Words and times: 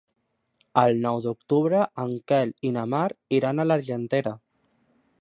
El 0.83 0.97
nou 1.03 1.19
d'octubre 1.25 1.83
en 2.05 2.17
Quel 2.33 2.57
i 2.71 2.75
na 2.79 2.89
Mar 2.97 3.07
iran 3.41 3.61
a 3.67 3.71
l'Argentera. 3.71 4.39